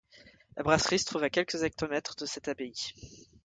La 0.57 0.63
brasserie 0.63 0.97
se 0.97 1.05
trouve 1.05 1.21
à 1.21 1.29
quelques 1.29 1.61
hectomètres 1.61 2.15
de 2.15 2.25
cette 2.25 2.47
abbaye. 2.47 2.95